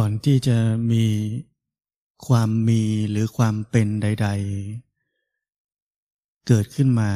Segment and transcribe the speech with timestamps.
[0.00, 0.58] ก่อนที่จะ
[0.92, 1.04] มี
[2.26, 4.28] ความมีหรือความเป็นใด
[5.12, 7.10] ๆ เกิดขึ้นมา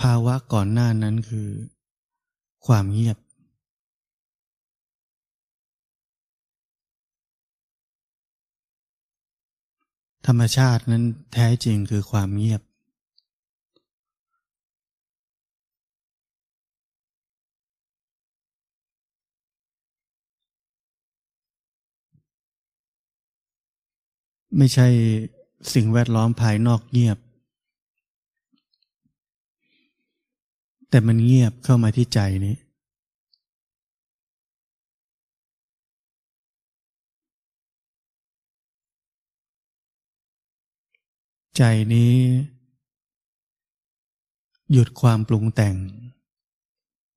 [0.00, 1.48] ภาวะก่อนหน้านั้นคือ
[2.66, 3.18] ความเงียบ
[10.26, 11.04] ธรรมชาตินั้น
[11.34, 12.62] แท้จริงคือความเงียบ
[24.56, 24.88] ไม่ใช่
[25.74, 27.18] สิ่งแวดล้อมภายนอกเงียบ
[30.90, 32.56] แต่มันเงียบเข้ามาที่ใจนี้
[41.56, 41.62] ใจ
[41.94, 42.14] นี้
[44.72, 45.76] หยุดความปรุงแต่ง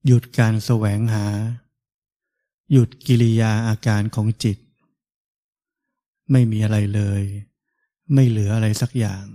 [0.05, 1.25] หยุดการแสวงหา
[2.71, 4.57] หยุดกิริยาอาการของจิต
[6.31, 7.23] ไม่มีอะไรเลย
[8.13, 9.25] ไม่เหลืออะไรสักอย่าง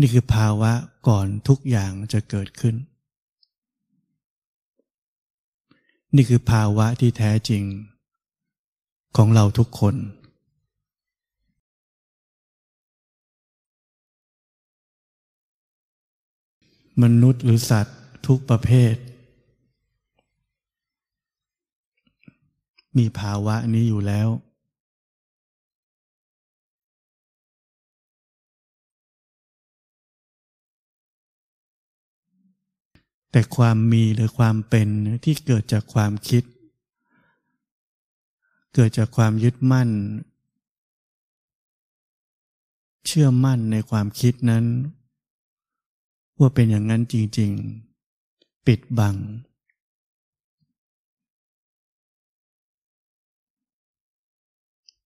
[0.00, 0.72] นี่คือภาวะ
[1.08, 2.74] ก่อนทุกอย่างจะเกิดขึ้น
[6.16, 7.64] นี่คือภาวะที่แท้จริง
[9.16, 9.94] ของเราทุกคน
[17.02, 18.94] มนุษย์หรือสัตว์ทุกประเภท
[22.96, 24.28] มีภาวะนี้อยู่แล้ว
[33.30, 34.88] แต่ความมีหรือความเป็น
[35.24, 36.44] ที่เกิดจากความคิด
[38.74, 39.90] เกิดจากความยึดมั่น
[43.06, 44.64] เชื่อมั่นในความคิดนั้น
[46.38, 47.50] ว่าเป็นอย่างนั้นจริง
[48.08, 49.16] ๆ ปิดบัง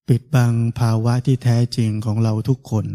[0.08, 2.86] ปิดบังภาวะที่แท้จริงของเราทุกคน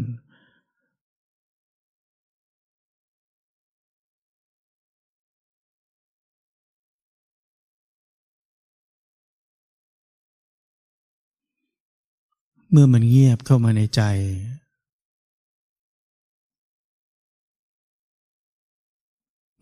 [12.70, 14.02] เมื่อมันเงียบเข้ามาในใจ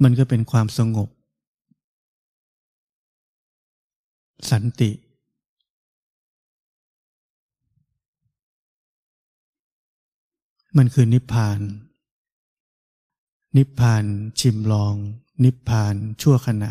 [0.03, 1.09] มันก็เป็นความสงบ
[4.51, 4.91] สันติ
[10.77, 11.61] มันคือนิพพาน
[13.57, 14.05] นิพพาน
[14.41, 14.95] ชิมลอง
[15.45, 16.71] นิพพานชั่วขณะ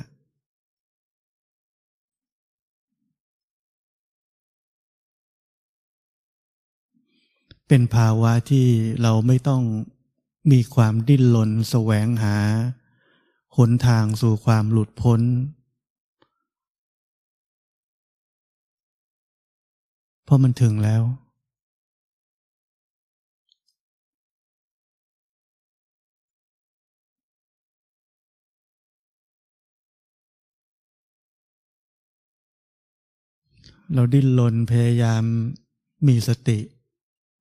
[7.67, 8.67] เป็นภาวะที่
[9.01, 9.63] เราไม่ต้อง
[10.51, 12.37] มีความดิ้นรนแสวงหา
[13.57, 15.21] หนทางสู่ความหลุดพ้น
[20.23, 21.03] เพราะมันถึงแล้ว
[33.93, 35.23] เราดิ้นรนพยายาม
[36.07, 36.59] มีสติ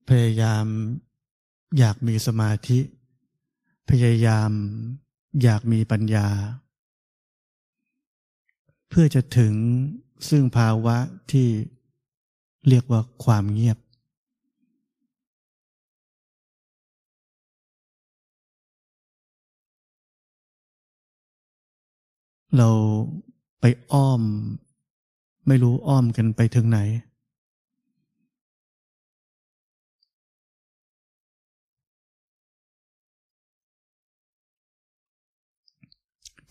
[0.09, 0.65] พยายาม
[1.79, 2.79] อยากมีสมาธิ
[3.91, 4.51] พยายาม
[5.43, 6.29] อยากมีปัญญา
[8.89, 9.55] เพื่อจะถึง
[10.29, 10.97] ซึ่งภาวะ
[11.33, 11.49] ที่
[12.69, 13.78] เรียกว่าความเงียบ
[22.57, 22.71] เรา
[23.61, 24.23] ไปอ้อม
[25.47, 26.79] ไม่รู้อ้อมกันไปถึงไหน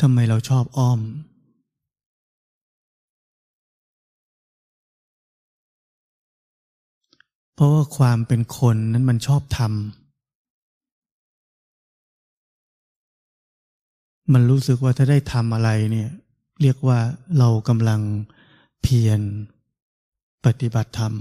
[0.02, 1.00] ทำไมเราชอบอ้อม
[7.56, 9.70] เพราะว่าความเป็นคนนั้นมันชอบทำ
[14.34, 16.09] มันรู้สึกว่าถ้าได้ทำอะไรเนี่ย
[16.62, 17.00] เรียกว่า
[17.40, 18.02] เรากำลัง
[18.87, 19.22] เพียร
[20.46, 21.14] ปฏิบัติธรรม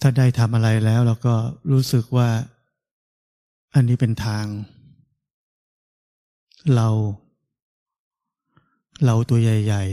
[0.00, 1.34] ถ้าได้ทำอะไรแล้วเราก็
[1.72, 2.28] รู้สึกว่า
[3.74, 4.44] อันนี้เป็นทาง
[6.74, 6.88] เรา
[9.04, 9.84] เราตัวใหญ่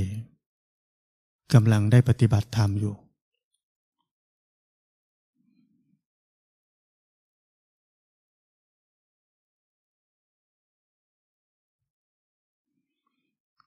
[0.74, 2.94] ๆกำลังได้ปฏิบัติธรรมอยู่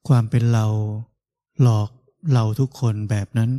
[0.09, 0.67] ความเป็นเรา
[1.63, 1.89] หลอก
[2.33, 3.51] เราทุกคนแบบนั้น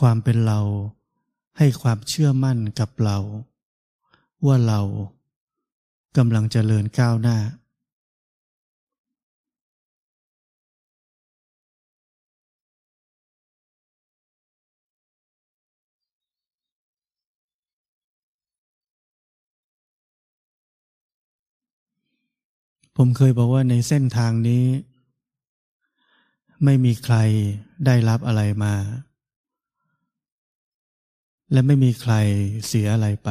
[0.00, 0.60] ความเป็นเรา
[1.58, 3.18] ให้ความเชื่อมั่นกับเรา
[4.46, 4.80] ว่าเรา
[6.16, 7.36] กำลังจเจริญก้าวหน้า
[23.00, 24.64] ผมเคยบอกว่าในเส้นทางนี้
[26.64, 27.16] ไม่มีใคร
[27.86, 28.74] ได้รับอะไรมา
[31.52, 32.14] และไม่มีใคร
[32.66, 33.28] เสียอะไรไป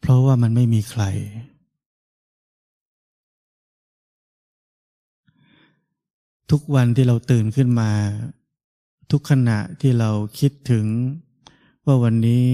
[0.00, 1.04] เพราะว่ามันไม่มีใคร
[6.50, 7.90] ทุกวันที่เราตื่นขึ้นมา
[9.10, 10.86] ทุกขณะที่เราคิดถึง
[11.86, 12.44] ว่าวันนี้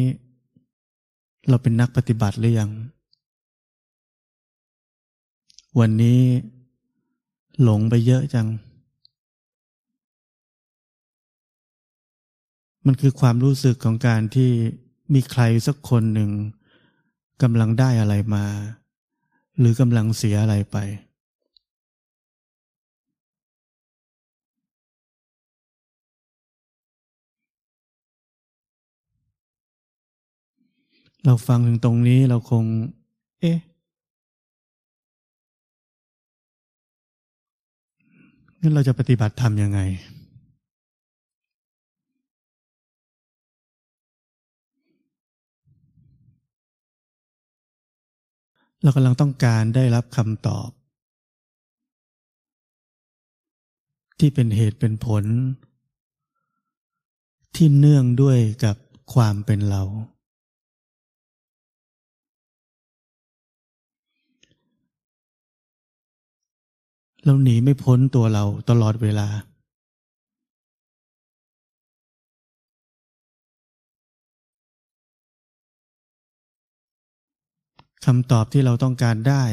[1.48, 2.70] เราเป็นนักปฏิบัติหรือยัง
[5.78, 6.20] วันนี้
[7.62, 8.48] หลงไปเยอะจัง
[12.86, 14.50] มันคือความรู้สึกของการที่
[15.14, 16.30] มีใครสักคนหนึ่ง
[17.42, 18.46] กำลังได้อะไรมา
[19.58, 20.76] หรือกำลังเสียอะไรไป
[31.28, 32.64] เราฟังถึงตรงนี้เราคง
[33.40, 33.58] เอ๊ะ
[38.60, 39.80] งั้นเราจะปฏิบัติธรรมยังไง
[48.82, 50.68] เรากำลังต้องการได้รับคำตอบ
[54.18, 55.24] ที่เป็นเหตุเป็นผล
[57.54, 58.76] ที่เนื่องด้วยกับ
[59.14, 59.84] ความเป็นเรา
[67.28, 69.28] เราหนีไม่พ้นตัวเราตลอดเวลา
[78.04, 79.44] คำตอบที่เราต้องการได้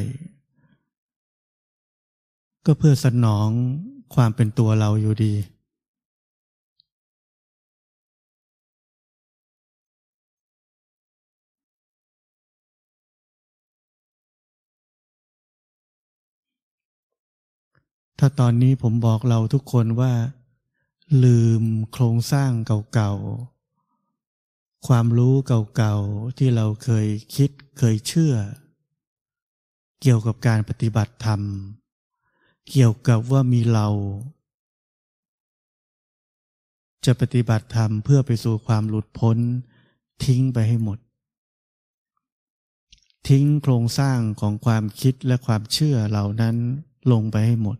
[2.65, 3.49] ก็เพื่อสนอง
[4.15, 5.33] ความเป็นตัวเราอยู่ดี
[18.19, 20.13] ถ้าตอนนี้ผมบอกเราทุกคนว่า
[21.23, 22.51] ลืมโครงสร้าง
[22.93, 27.49] เก่าๆ ความรู้เก่าๆ ที่เราเคยคิด
[27.79, 28.35] เคยเชื่อ
[30.01, 31.41] เกี่ยวกับการปฏิบัติธรรม
[32.69, 33.87] เกี่ยวกับว่ามีเรา
[37.05, 39.37] จะปฏิบัติธรรมเพื่อไปสู่ความหลุดพ้น
[40.25, 40.99] ทิ้งไปให้หมด
[43.27, 46.55] ทิ้งโครงสร้างของความคิดและความเชื่อเหล่านั้น
[47.11, 47.77] ลงไปให้หมด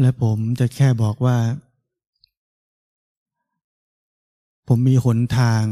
[0.00, 1.38] และผมจะแค่บอกว่า
[4.66, 5.64] ผมมีหนทาง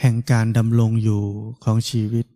[0.00, 1.22] แห่งการดำรงอยู่
[1.64, 2.26] ของชีวิต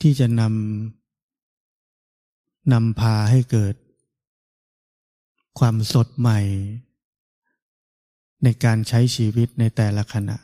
[0.00, 3.74] ที่จะนำนำพาให้เกิด
[5.58, 6.40] ความสดใหม่
[8.42, 10.36] ในการใช้ชีวิตในแต่ละขณะ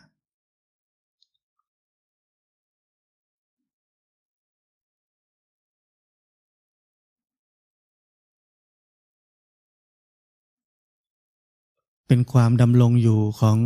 [12.09, 13.59] เป็นความดำรงอยู่ของ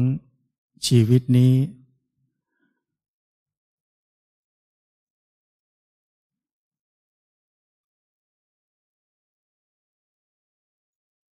[0.87, 1.53] ชีวิตนี้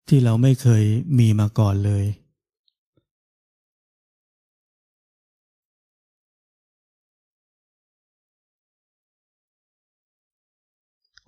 [0.07, 0.83] ที่เราไม่เคย
[1.19, 2.05] มีมาก่อนเลย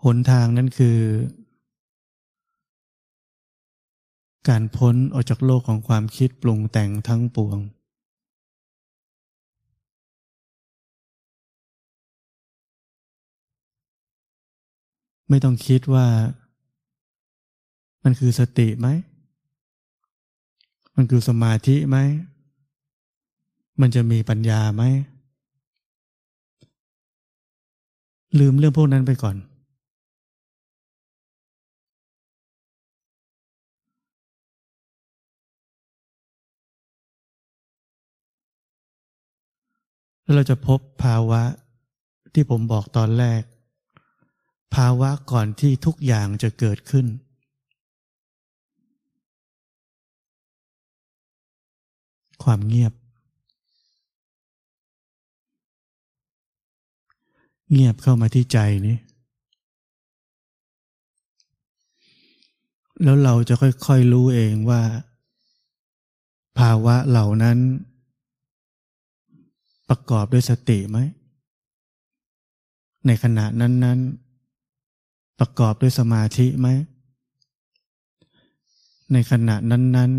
[0.03, 0.97] หนทางนั้นคือ
[4.49, 7.57] การพ้นออกจากโลกของความคิดปรุงแต่งทั้งปวง
[15.29, 16.05] ไม่ต้องคิดว่า
[18.03, 18.87] มันคือสติไหม
[20.95, 21.97] มันคือสมาธิไหม
[23.81, 24.83] มันจะมีปัญญาไหม
[28.39, 29.35] ลืมเรื่องพวกนั้นไปก่อน
[40.31, 41.41] แล้วเราจะพบภาวะ
[42.33, 43.43] ที่ผมบอกตอนแรก
[44.75, 47.05] ภาวะก่อนที่ทุกอย่างจะเกิดขึ้น
[52.43, 52.93] ความเงียบ
[57.71, 58.57] เงียบเข้ามาที่ใจ
[58.87, 58.97] นี้
[63.03, 64.81] แล้วเราจะค่อยๆรู้เองว่า
[66.59, 67.57] ภาวะเหล่านั้น
[69.93, 70.97] ประกอบด้วยสติไหม
[73.07, 73.99] ในขณะนั้น
[75.39, 76.67] ประกอบด้วยสมาธิไหม
[79.13, 80.11] ในขณะนั้น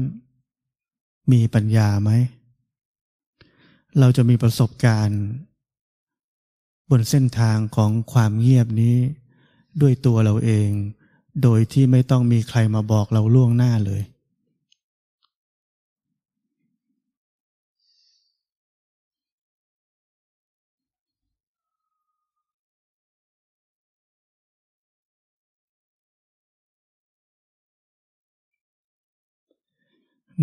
[0.62, 2.10] ๆ มีปัญญาไหม
[3.98, 5.22] เราจะมีประสบการณ์
[6.90, 8.96] บนเส้นทางของความเงียบนี้
[9.80, 10.70] ด้วยตัวเราเอง
[11.42, 14.02] โดยที่ไม่ต้องมีใครมาบอกเราล่วงหน้าเลย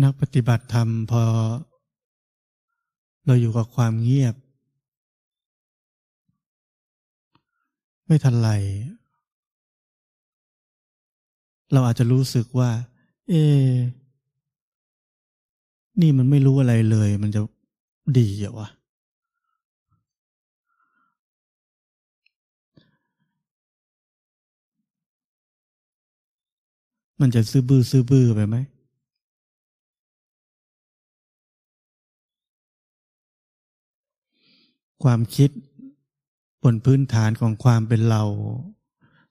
[0.02, 1.22] นักปฏิบัติธรรมพอ
[3.26, 4.34] เราอยู่กับความเงียบ
[8.06, 8.50] ไม่ทันไร
[11.72, 12.70] เราอาจจะรู้สึกว่า
[13.28, 13.34] เอ
[16.00, 17.40] นี่มันไม่รู้อะไรเลย มันจะ
[18.18, 18.68] ดีเหรอวะ
[27.20, 28.56] มันจะซื้อบื้อซื้อบื้อไปไหม
[35.02, 35.50] ความคิด
[36.62, 38.22] บนพื้นฐานของความเป็นเรา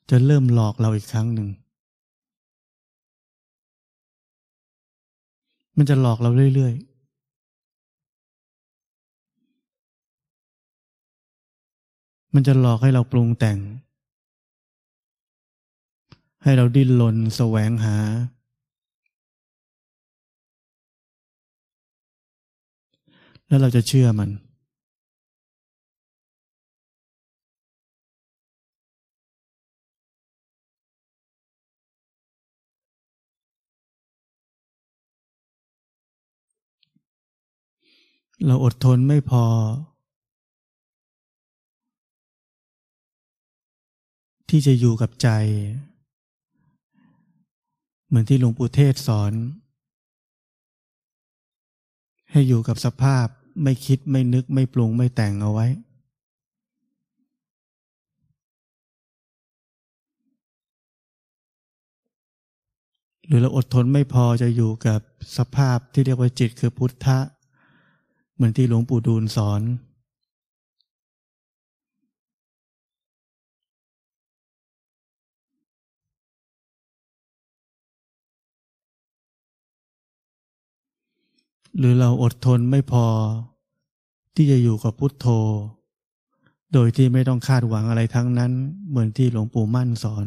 [0.09, 1.49] จะเริ่มหลอกเราอีกครั้งหนึ่ง
[5.77, 6.89] มันจะหลอกเราเรื่อย ๆ
[12.33, 13.59] มันจะหลอกให้เราปรุงแต่ง
[16.43, 17.97] ให้เราดิ้นรนแสวงหา
[23.47, 24.29] แล้วเราจะเชื่อมัน
[38.45, 39.45] เราอดทนไม่พอ
[44.49, 45.29] ที่จะอยู่กับใจ
[48.07, 49.33] เหมือนที่หลวงปู่เทศสอน
[52.31, 53.25] ให้อยู่กับสภาพ
[53.63, 55.67] ไม่คิดไม่นึกไม่ปรุงไม่แต่งเอาไว้
[63.25, 65.01] หรือเราอดทนไม่พอจะอยู่กับ
[65.37, 67.19] สภาพที่เรียกว่าจิตคือพุทธะ
[68.39, 69.61] เหมือนที่หลวงปู่ดูลสอน
[81.77, 83.05] หรือเราอดทนไม่พอ
[84.35, 85.27] ที่จะอยู่กับพุทโธ
[86.73, 88.51] โดยที่ไม่ต้องคาดหวังอะไรทั้งนั้น
[88.89, 90.25] เหมือนที่หลวงปู่มั่นสอน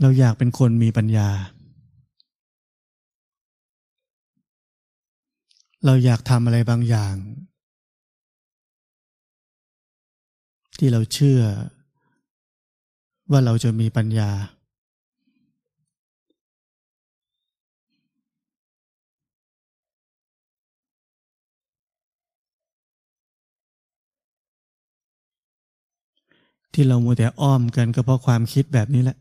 [0.00, 1.28] เราอยากเป็นคนมีปัญญา
[5.84, 7.14] เราอยากทำอะไรบางอย่าง
[10.78, 11.40] ที่เราเชื่อ
[13.30, 14.30] ว่าเราจะมีปัญญา
[26.74, 29.16] ที่เรามัวแต่อ้อมกันก็เพราะความคิดแบบนี้แหละ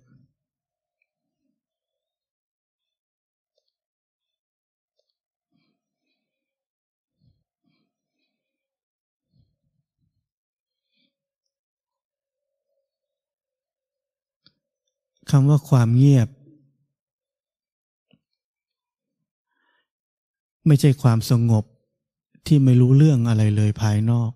[15.29, 16.27] คำว่าความเงียบ
[20.67, 21.63] ไม่ใช่ความสงบ
[22.47, 24.31] ที่ไม่รู้เรื่องอะไรเลยภายนอก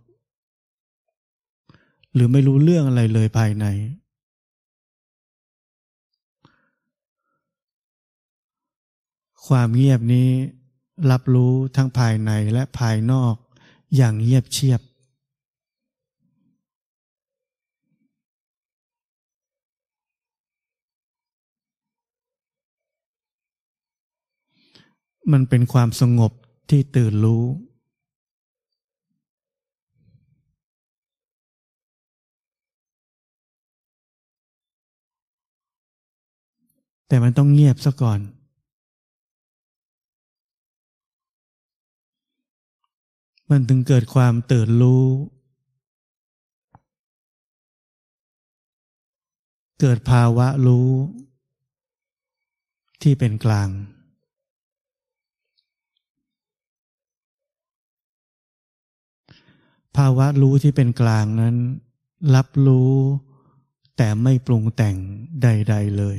[2.14, 3.66] หรือไม่รู้เรื่องอะไรเลยภายใน
[9.48, 10.30] ความเงียบนี้
[11.12, 13.36] รับรู้ทั้งภายในและภายนอก
[13.96, 14.82] อย่างเงียบเชียบ
[25.32, 26.32] มันเป็นความสงบ
[26.70, 27.46] ที่ตื่นรู้
[37.08, 38.20] แต่มันต้องเงียบซะก่อน
[43.50, 45.06] มันถึงเกิดความตื่นรู้
[49.80, 50.90] เกิดภาวะรู้
[53.02, 53.70] ที่เป็นกลาง
[60.00, 61.56] ภาวะรู้ที่เป็นกลางนั้น
[62.36, 62.94] รับรู้
[63.98, 64.96] แต่ไม่ปรุงแต่ง
[65.42, 66.18] ใด ๆ เลย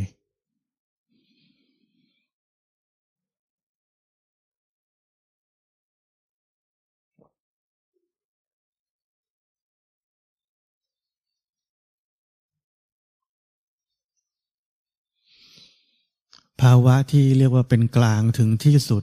[16.60, 19.02] ภาวะที่เรียกว่าเป็นกลางถึงที่สุด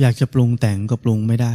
[0.00, 1.54] อยากจะปรุงแต่งก็ปรุงไม่ได้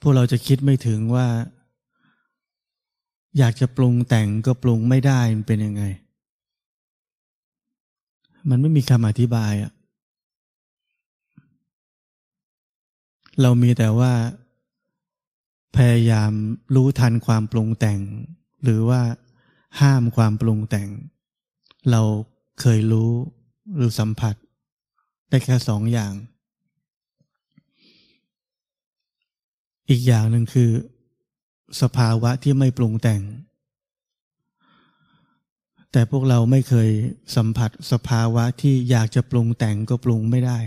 [0.00, 1.26] พวกเราจะคิดไม่ถึงว่า
[3.38, 5.82] อยากจะปรุงแต่งก็ปรุงไม่ได้มันเป็นยังไง
[8.50, 9.72] มันไม่มีคำอธิบายอะ
[13.42, 14.12] เรามีแต่ว่า
[15.76, 16.32] พยายาม
[16.74, 18.00] รู้ทันความปรุงแต่ง
[18.62, 19.02] หรือว่า
[19.80, 20.88] ห้ามความปรุงแต่ง
[21.90, 22.02] เรา
[22.60, 23.10] เคยรู้
[23.76, 24.34] หรือสัมผัส
[25.28, 26.12] ได้แค่สองอย่าง
[29.90, 30.70] อีกอย่างหนึ่งคือ
[31.82, 33.22] สภาวะที่ไม่ปรุงแต่ง
[35.92, 36.90] แต่พวกเราไม่เคย
[37.36, 40.58] สัมผัสสภาวะที่อยากจะปรุงแต่งก็ปรุงไม่ได้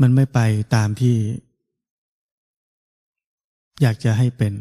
[0.00, 0.40] มันไม่ไป
[0.74, 1.16] ตามที่
[3.82, 4.54] อยากจะให้เป็น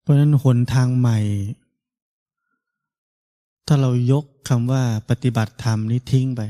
[0.00, 1.18] เพราะฉะนั้นหนทางใหม่
[3.66, 6.40] ถ้าเรายกคำว่าปฏิบัติธรรมนี้ทิ้งไป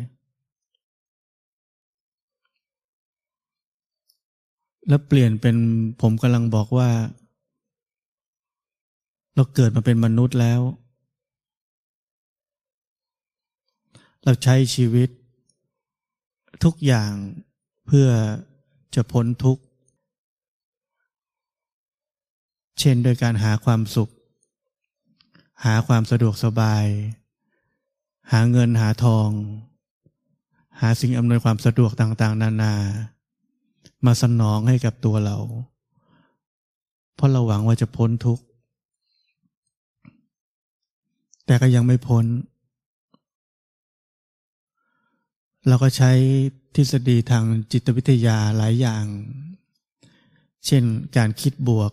[4.89, 5.57] แล้วเปลี่ยนเป็น
[6.01, 6.91] ผมกำลังบอกว่า
[9.35, 10.61] เราเกิดมาเป็นมนุษย์แล้ว
[14.25, 15.09] เราใช้ชีวิต
[16.65, 17.13] ทุกอย่าง
[17.87, 18.09] เพื่อ
[18.95, 19.63] จะพ้นทุกข์
[22.79, 24.11] เช่นโดยการหาความสุข
[25.65, 26.87] หาความสะดวกสบาย
[28.33, 29.29] หาเงินหาทอง
[30.81, 32.75] หาสิ่งอำนวยความสะดวกต่าง ๆ นานา
[34.07, 35.37] มาสนองให้กับตัวเรา
[37.15, 38.45] เพราะเราหวังว่าจะพ้นทุกข์
[41.47, 42.25] แต่ก็ยังไม่พ้น
[45.69, 46.11] เราก็ใช้
[46.75, 49.05] ทฤษฎีทางจิตวิทยาหลายอย่าง
[50.67, 50.85] เช่น
[51.17, 51.93] การคิดบวก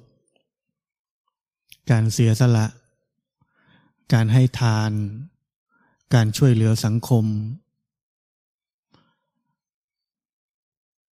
[1.91, 2.67] การเสียสละ
[4.13, 4.91] การให้ทาน
[6.13, 7.25] การช่วยเหลือสังคม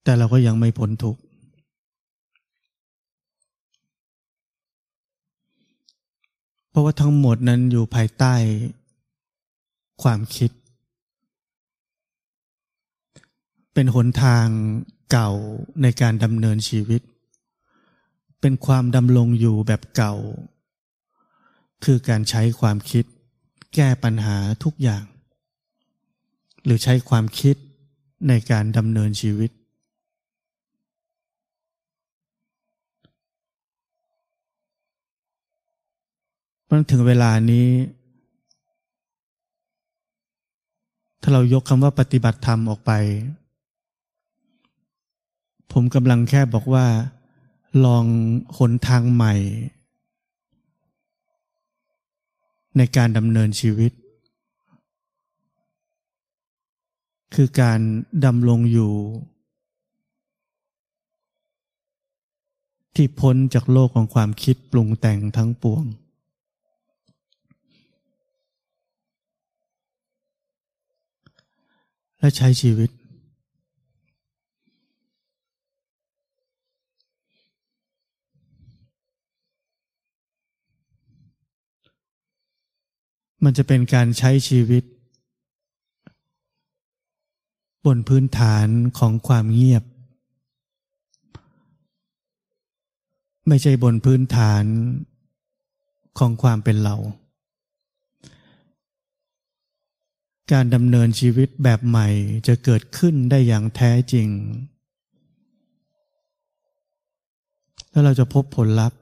[0.06, 1.22] แต่เราก็ยังไม่พ้นทุกข์
[6.70, 8.34] เพราะว่าทั้งหมดนั้นอยู่ภายใต้
[10.04, 10.52] ความคิด
[13.74, 14.48] เป็นหนทาง
[15.12, 15.32] เก่า
[15.82, 17.02] ในการดำเนินชีวิต
[18.42, 20.16] เป็นความดำรงอยู่แบบเก่า
[21.84, 23.06] คือการใช้ความคิด
[23.76, 25.04] แก้ปัญหาทุกอย่าง
[26.64, 27.56] หรือใช้ความคิด
[28.28, 37.68] ในการดำเนินชีวิตันถึงเวลานี้
[41.22, 42.92] ถ้าเรายกคำว่าปฏิบัติธรรมออกไป
[45.72, 46.86] ผมกำลังแค่บอกว่า
[47.86, 48.06] ลอง
[48.58, 49.34] หนทางใหม่
[52.78, 53.92] ในการดำเนินชีวิต
[57.36, 57.80] คือการ
[58.26, 58.94] ดำรงอยู่
[62.96, 65.84] ที่พ้นจากโลกของความคิดปรุงแต่งทั้งปวง
[72.20, 72.90] และใช้ชีวิต
[83.44, 84.84] มันจะเป็นการใช้ชีวิต
[87.86, 88.68] บนพื้นฐาน
[89.00, 89.84] ของความเงียบ
[93.48, 94.64] ไม่ใช่บนพื้นฐาน
[96.20, 96.96] ของความเป็นเรา
[100.54, 102.08] การดำเนินชีวิตแบบใหม่
[102.48, 104.28] จะเกิดขึ้นได้อย่างแท้จริง
[107.90, 109.00] แล้วเราจะพบผลลัพธ์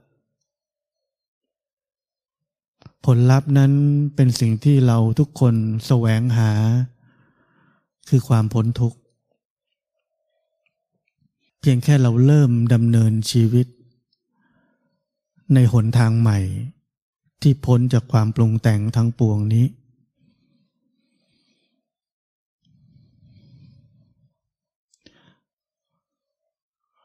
[3.06, 3.72] ผลลัพธ์นั้น
[4.14, 5.54] เป็นสิ่งที่เราทุกคน
[5.86, 6.50] แสวงหา
[8.08, 8.98] คือความพ้นทุกข์
[11.60, 13.66] เพียงแค่เราเริ่มดำเนินชีวิต
[15.54, 16.38] ในหนทางใหม่
[17.42, 19.66] ที่พ้นจากความปรุงแต่งทั้งปวงนี้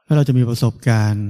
[0.09, 1.27] แล้วเราจะมีประสบการณ์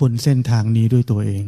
[0.00, 1.44] บนเส้นทางนี้ด้วยตัวเอง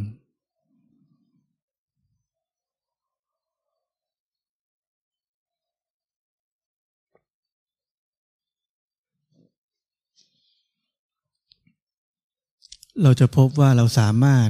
[13.02, 14.48] เราจะพบว่าเราสามารถ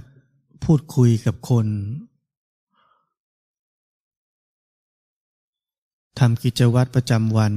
[0.65, 1.67] พูดคุยกับคน
[6.19, 7.55] ทำกิจวัตรประจำวัน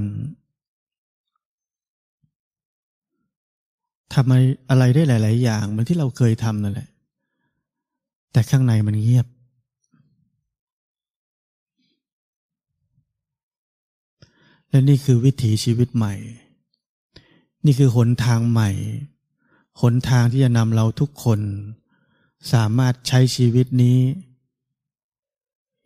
[4.14, 6.90] ทำอะไรได้หลาย ๆ อย่างเหมือนที่เราเคยทำนั่นแหละ
[8.32, 9.28] แต่ข้างในมันเงียบ
[14.70, 16.14] และนี่คือวิถีชีวิตใหม่
[17.66, 18.72] นี่คือหนทางใหม่
[19.82, 21.40] หนทางที่จะนำเราทุกคน
[22.54, 23.98] สามารถใช้ชีวิตนี้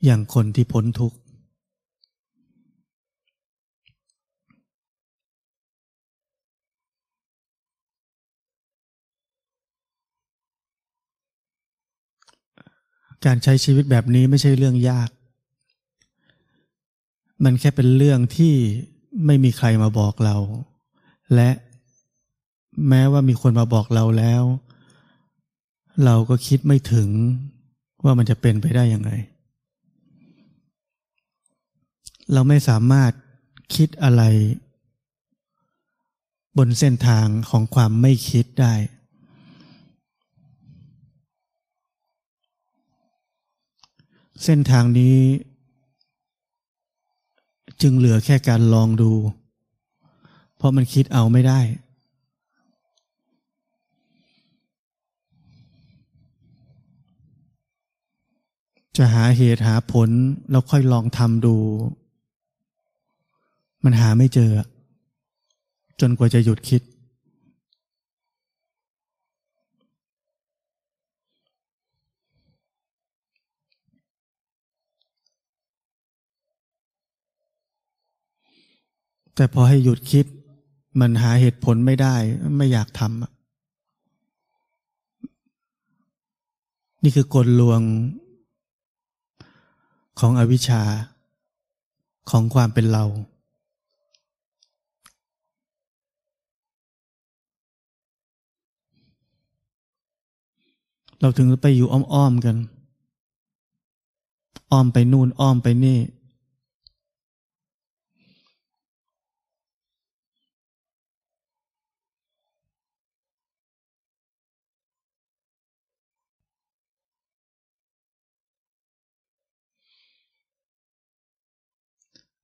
[0.04, 1.18] อย่างคนที่พ้นทุกข์
[13.26, 15.10] การใช้ชีวิตแบบนี้ไม่ใช่เรื่องยาก
[17.44, 18.54] มันแค่เป็นเรื่องที่
[19.26, 20.38] ไม่มีใครมาบอกเรา
[21.36, 21.50] และ
[22.90, 24.44] แม้ว่ามีคนมาบอกเราแล้ว
[26.06, 27.10] เราก็คิดไม่ถึง
[28.04, 29.12] ว่ามันจะเป็นไปได้ยังไง
[32.34, 33.12] เราไม่สามารถ
[33.76, 34.24] คิดอะไร
[36.58, 38.74] บนเส้นทางของความไม่คิดได้
[44.44, 45.18] เส้นทางนี้
[47.82, 49.12] จึงเหลือแค่การลองดู
[50.56, 51.60] เพราะมันคิดเอาไม่ได้
[58.98, 60.10] จะหาเหตุหาผล
[60.52, 61.56] แล้วค่อยลองทำดู
[63.84, 64.52] มันหาไม่เจอ
[66.02, 66.82] จนกว่าจะหยุดคิด
[79.36, 80.26] แต่พอให้หยุดคิด
[81.00, 82.16] มันหาเหตุผลไม่ได้
[82.58, 83.12] ไม่อยากทำ
[87.04, 87.82] นี่คือกลลวง
[90.20, 90.84] ของอวิชชา
[92.30, 93.04] ของความเป็นเรา
[101.20, 102.58] เราถึงไปอยู่อ้อมๆกัน
[104.72, 105.98] อ้อมไปนู่นอ้อมไปนี่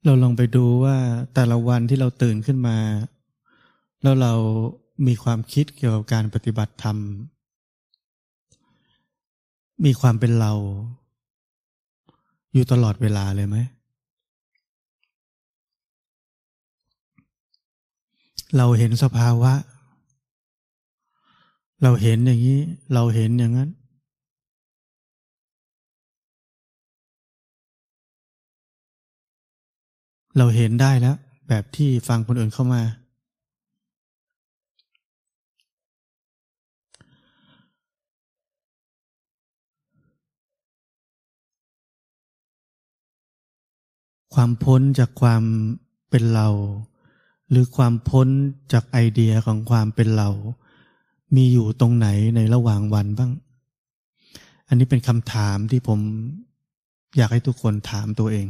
[0.05, 0.97] เราลองไปดูว่า
[1.33, 2.77] แต่ละวันที่เราตื่นขึ้นมา
[4.01, 4.33] แล้วเรา
[5.07, 6.97] มีความคิดเกี่ยวกับการปฏิบัติธรรม
[9.85, 10.53] มีความเป็นเรา
[12.53, 13.57] อยู่ตลอดเวลาเลยไหม
[18.57, 19.53] เราเห็นสภาวะ
[21.83, 22.59] เราเห็นอย่างนี้
[22.93, 23.69] เราเห็นอย่างนั้น
[30.37, 31.15] เราเห็นได้แล้ว
[31.47, 32.81] แบบที่ฟังคนอื่นเข้ามา
[44.33, 45.43] ความพ้นจากความ
[46.09, 46.49] เป็นเรา
[47.49, 48.27] หรือความพ้น
[48.73, 50.29] จากไอเดียของความเป็นเรา
[51.35, 53.31] มีอยู่ตรงไหนในระหว่างวันบ้าง
[54.67, 55.99] อันนี้เป็นคำถามที่ผม
[57.17, 58.47] อยากให้ทุกคนถามตัวเอง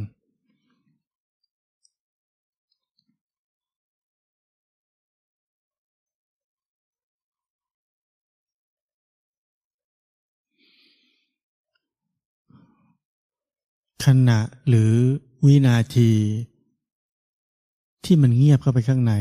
[14.04, 14.92] ขณะหรือ
[15.46, 16.10] วินาที
[18.04, 19.12] ที่มันเงียบเข้าไปข้างใน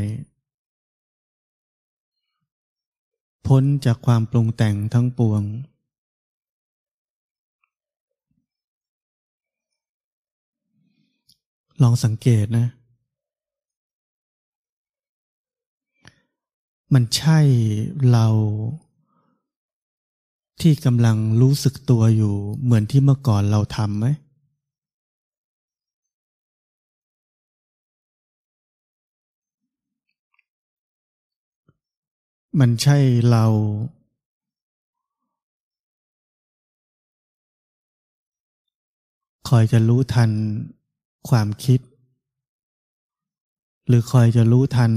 [3.47, 5.41] พ้นจากความปรุงแต่งทั้งปวง
[11.81, 12.67] ลองสังเกตนะ
[16.93, 17.39] มันใช่
[18.11, 18.27] เรา
[20.61, 24.05] ที่กำลังรู้สึกตัวอยู่เหมือนที่เมื่อก่อนเราทำไหม
[32.57, 32.97] มันใช่
[33.29, 33.45] เรา
[39.49, 40.31] คอยจะรู้ทัน
[41.29, 41.79] ความคิด
[43.87, 44.91] หรือคอยจะรู้ทัน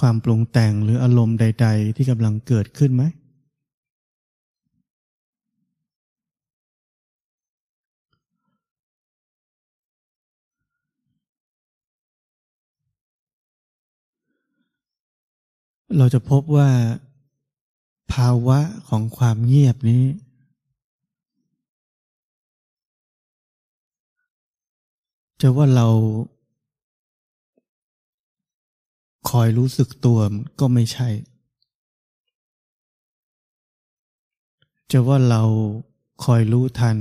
[0.00, 3.02] ความปรุงแต่งหรืออารมณ์ใด ๆ ที่กำลังเกิดขึ้นไหม
[15.96, 16.68] เราจะพบว่า
[18.12, 20.04] ภาวะของความเงียบนี้
[25.40, 25.88] จะว่าเรา
[29.30, 30.18] คอยรู้สึกตัว
[30.60, 31.08] ก็ไม่ใช่
[34.92, 35.42] จะว่าเรา
[36.24, 36.96] คอยรู้ทัน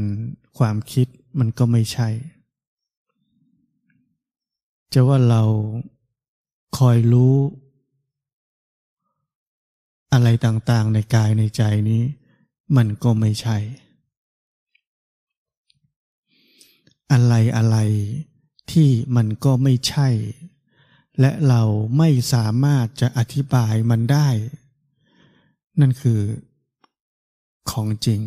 [0.58, 1.08] ความคิด
[1.39, 2.10] มันก็ไม่ใช่
[4.93, 5.43] จะว่าเรา
[6.77, 7.34] คอยรู้
[10.13, 12.04] อะไรต่างๆในกายในใจนี้
[12.76, 13.58] มันก็ไม่ใช่
[17.12, 17.78] อะไรอะไร
[18.71, 20.10] ที่มันก็ไม่ใช่
[21.19, 21.62] และเรา
[21.97, 24.30] ไม่สามารถจะอธิบายมันได้
[25.80, 26.21] นั่นคือ
[27.71, 28.21] ของจริง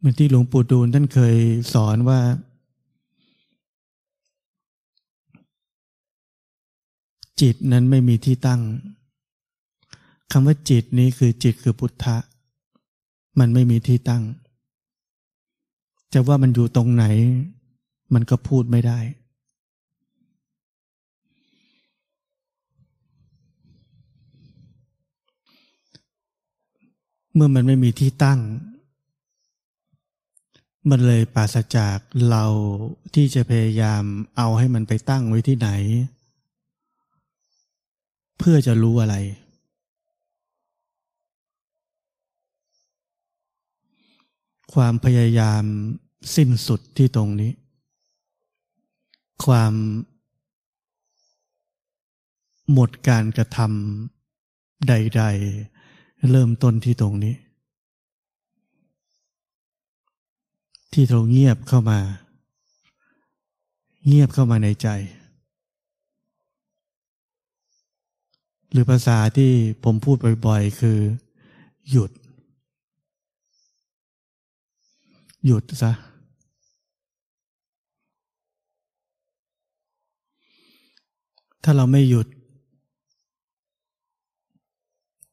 [0.00, 1.36] เหมือนที่หลวงปู่ดูลท่านเคย
[1.72, 2.20] สอนว่า
[7.40, 8.60] จิตนั้นไม่มีที่ตั้ง
[10.32, 12.16] คำว่าจิตนี้คือจิตคือพุทธะ
[13.38, 14.22] มันไม่มีที่ตั้ง
[16.12, 17.04] จะว่ามันอยู่ตรงไหน
[18.14, 18.98] มันก็พูดไม่ได้
[27.34, 28.40] เมื่อมันไม่มีที่ตั้ง
[30.88, 32.44] มันเลยปราศจากเรา
[33.14, 34.02] ที่จะพยายาม
[34.36, 35.68] เอาให้มันไปตั้งไว้ที่ไหน
[38.38, 39.16] เพื่อจะรู้อะไร
[44.74, 45.64] ความพยายาม
[46.36, 47.52] สิ้นสุดที่ตรงนี้
[49.44, 49.74] ความ
[52.72, 55.22] หมดการกระทำใด
[55.72, 57.34] ๆ เริ่มต้นที่ตรงนี้
[60.92, 62.00] ที่เราเงียบเข้ามา
[64.06, 64.88] เงียบเข้ามาในใจ
[68.70, 69.52] หรือภาษาที่
[69.84, 70.98] ผมพูดบ่อยๆ คือ
[71.90, 72.10] หยุด
[75.46, 75.92] หยุดซะ
[81.62, 82.26] ถ้าเราไม่หยุด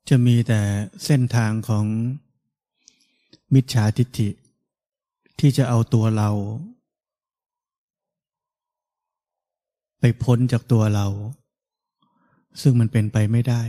[0.10, 0.62] จะมีแต่
[1.06, 1.86] เส้นทางของ
[3.54, 4.30] มิจฉาทิฏฐิ
[5.40, 6.30] ที่จะเอาตัวเรา
[10.00, 11.08] ไปพ้นจากตัวเรา
[12.62, 13.62] ซึ่งมันเป็นไปไม่ได้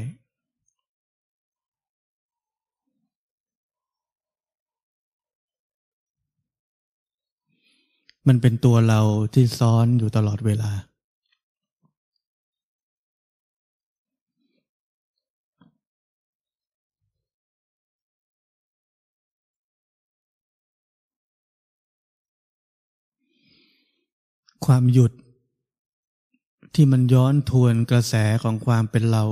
[8.29, 9.01] มันเป็นตัวเรา
[9.35, 10.88] ที่ซ้อนอยู่ตลอดเวลา
[24.67, 25.13] ความหยุด
[26.75, 29.25] ที่มันย้อนทวนกระแสของความเป็นเรา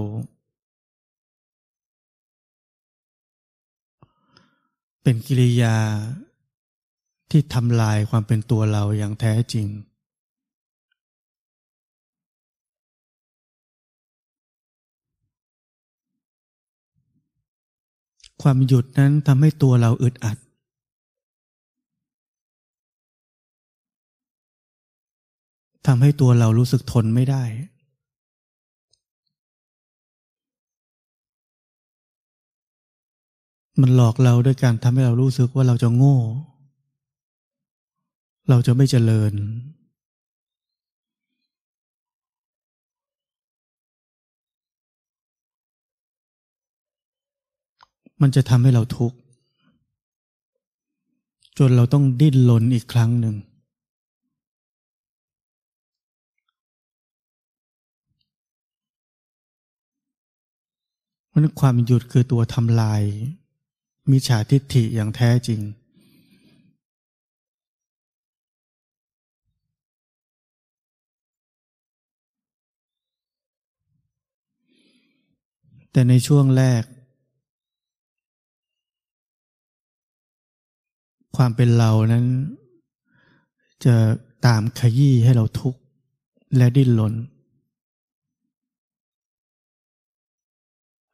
[5.02, 5.76] เป็นกิริยา
[7.30, 9.66] ที่ทำลายความเป็นตัวเราอย่างแท้จริง
[18.42, 20.36] ความหยุดนั้นทำให้ตัวเราอึดอัด
[25.86, 27.44] ทำให้ตัวเรารู้สึกทนไม่ได้
[33.80, 36.16] มันหลอกเราด้วยการทำให้เรารู้สึกว่าเราจะโง่
[38.48, 39.32] เราจะไม่เจริญ
[48.22, 49.18] มันจะทำให้เราทุกข์
[51.58, 53.36] จนเราต้องดิ้นรนอีกครั้งหนึ่ง
[61.38, 63.02] มันความหยุดคือตัวทำลาย
[64.10, 65.60] มิจฉาทิฏฐิอย่างแท้จริง
[75.92, 76.82] แต่ในช่วงแรก
[81.36, 82.26] ความเป็นเรานั้น
[83.84, 83.94] จะ
[84.46, 85.80] ตามขยี้ให้เราทุกข์
[86.56, 87.14] และดิ้นรน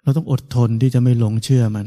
[0.03, 1.87] เราต้องอดทนที่จะไม่หลงเชื่อมัน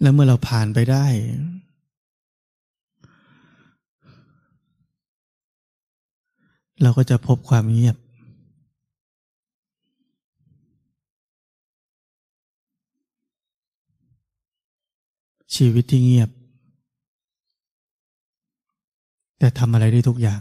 [0.00, 1.06] แล้วเมื่อเราผ่านไปได้
[6.82, 7.96] เราก็จะพบความเงียบ
[15.56, 16.30] ชีวิตที่เงียบ
[19.38, 20.40] แต่ทำอะไรได้ทุกอย่าง